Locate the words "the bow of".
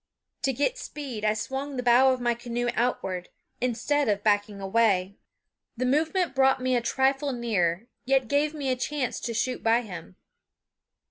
1.77-2.23